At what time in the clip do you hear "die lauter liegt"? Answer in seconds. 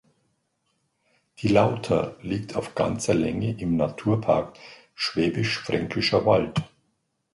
1.37-2.55